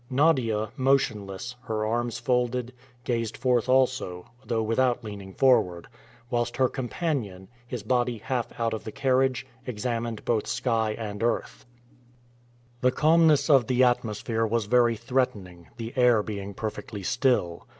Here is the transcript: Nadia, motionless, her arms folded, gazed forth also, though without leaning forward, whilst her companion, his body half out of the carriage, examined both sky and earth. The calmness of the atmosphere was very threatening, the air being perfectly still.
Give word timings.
Nadia, 0.09 0.69
motionless, 0.77 1.55
her 1.65 1.85
arms 1.85 2.17
folded, 2.17 2.73
gazed 3.03 3.37
forth 3.37 3.69
also, 3.69 4.31
though 4.43 4.63
without 4.63 5.03
leaning 5.03 5.31
forward, 5.35 5.87
whilst 6.31 6.57
her 6.57 6.67
companion, 6.67 7.47
his 7.67 7.83
body 7.83 8.17
half 8.17 8.47
out 8.59 8.73
of 8.73 8.83
the 8.83 8.91
carriage, 8.91 9.45
examined 9.67 10.25
both 10.25 10.47
sky 10.47 10.95
and 10.97 11.21
earth. 11.21 11.67
The 12.81 12.91
calmness 12.91 13.47
of 13.47 13.67
the 13.67 13.83
atmosphere 13.83 14.47
was 14.47 14.65
very 14.65 14.95
threatening, 14.95 15.67
the 15.77 15.93
air 15.95 16.23
being 16.23 16.55
perfectly 16.55 17.03
still. 17.03 17.67